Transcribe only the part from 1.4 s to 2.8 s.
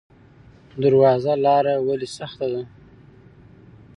لاره ولې سخته ده؟